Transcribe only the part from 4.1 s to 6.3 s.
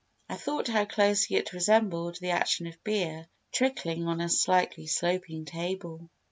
a slightly sloping table.